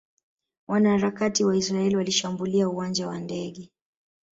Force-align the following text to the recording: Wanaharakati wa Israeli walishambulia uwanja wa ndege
Wanaharakati 0.67 1.43
wa 1.43 1.55
Israeli 1.57 1.95
walishambulia 1.95 2.69
uwanja 2.69 3.07
wa 3.07 3.19
ndege 3.19 3.71